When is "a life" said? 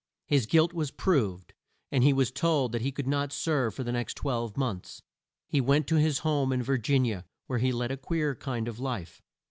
8.79-9.21